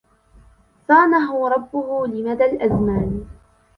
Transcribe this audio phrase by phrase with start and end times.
[0.87, 3.25] صانه ربه لمدى الأزمان